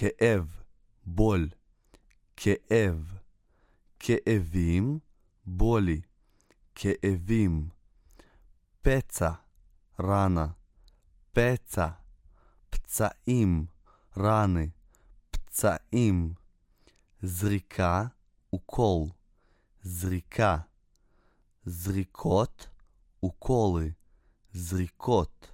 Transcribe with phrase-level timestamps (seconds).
[0.00, 0.62] כאב,
[1.06, 1.48] בול,
[2.36, 3.18] כאב,
[3.98, 4.98] כאבים,
[5.46, 6.00] בולי,
[6.74, 7.68] כאבים,
[8.82, 9.30] פצע,
[10.00, 10.46] רנה,
[11.32, 11.88] פצע,
[12.70, 13.66] פצעים,
[14.16, 14.64] רנה,
[15.30, 16.34] פצעים,
[17.22, 18.04] זריקה
[18.54, 19.08] וקול,
[19.82, 20.56] זריקה,
[21.64, 22.68] זריקות
[23.24, 23.92] וקולי,
[24.52, 25.52] זריקות,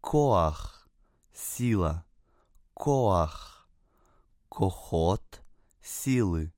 [0.00, 0.88] כוח,
[1.34, 1.92] סילה,
[2.78, 3.68] коах,
[4.48, 5.42] кохот,
[5.82, 6.52] силы,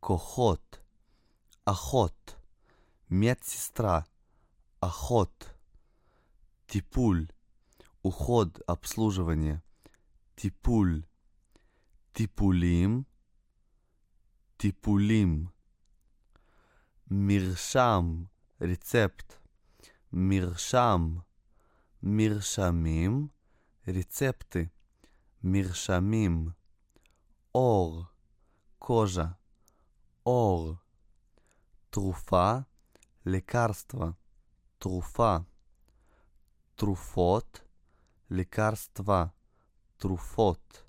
[0.00, 0.84] кохот,
[1.64, 2.36] охот,
[3.08, 4.06] медсестра,
[4.80, 5.56] охот,
[6.66, 7.30] типуль,
[8.02, 9.62] уход, обслуживание,
[10.36, 11.06] типуль,
[12.12, 13.06] типулим,
[14.58, 15.54] типулим,
[17.06, 19.40] миршам, рецепт,
[20.10, 21.24] миршам,
[22.02, 23.32] миршамим,
[23.86, 24.70] рецепты,
[25.43, 26.49] מרשמים,
[27.55, 28.03] אור,
[28.79, 29.27] קוז'ה,
[30.25, 30.75] אור,
[31.89, 32.57] תרופה,
[33.25, 34.11] лекарство,
[34.77, 35.37] תרופה,
[36.75, 37.61] תרופות,
[38.29, 39.25] лекарства,
[39.97, 40.83] תרופות,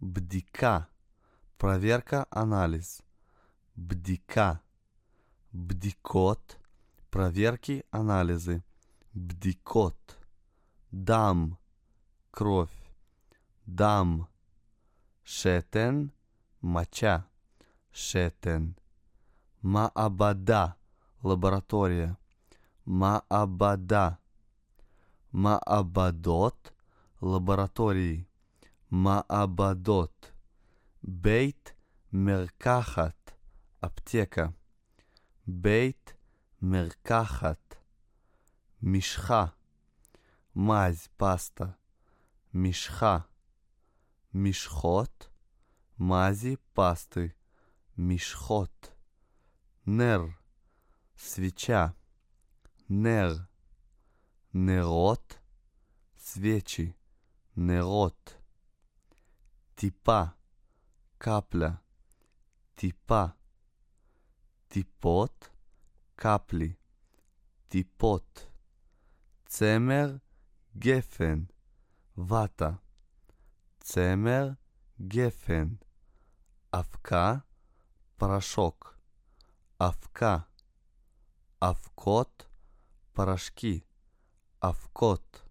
[0.00, 0.86] бдика,
[1.58, 3.02] проверка, анализ,
[3.76, 4.60] бдика,
[5.52, 6.58] бдикот,
[7.10, 8.62] проверки, анализы,
[9.14, 10.18] бдикот,
[10.90, 11.58] дам,
[12.30, 12.77] кровь,
[13.77, 14.27] дам,
[15.23, 16.11] шетен,
[16.61, 17.15] моча,
[17.91, 18.75] шетен,
[19.61, 20.75] маабада,
[21.23, 22.17] лаборатория,
[22.85, 24.17] маабада,
[25.31, 26.73] маабадот,
[27.21, 28.27] лаборатории,
[28.89, 30.33] маабадот,
[31.01, 31.75] бейт,
[32.11, 33.37] меркахат,
[33.81, 34.53] аптека,
[35.45, 36.17] бейт,
[36.59, 37.79] меркахат,
[38.81, 39.53] мишха,
[40.53, 41.77] мазь, паста,
[42.51, 43.28] мишха,
[44.31, 45.31] мишхот,
[45.97, 47.35] мази пасты,
[47.95, 48.95] мишхот,
[49.85, 50.39] нер,
[51.15, 51.95] свеча,
[52.87, 53.47] нер,
[54.53, 55.39] нерот,
[56.17, 56.95] свечи,
[57.55, 58.37] нерот,
[59.75, 60.35] типа,
[61.17, 61.81] капля,
[62.75, 63.35] типа,
[64.69, 65.51] типот,
[66.15, 66.77] капли,
[67.69, 68.49] типот,
[69.47, 70.21] цемер,
[70.73, 71.49] гефен,
[72.15, 72.79] вата
[73.81, 74.57] цемер
[74.97, 75.79] гефен,
[76.71, 77.43] овка
[78.17, 78.97] порошок,
[79.77, 80.45] овка,
[81.59, 82.47] овкот
[83.13, 83.85] порошки,
[84.59, 85.43] овкот,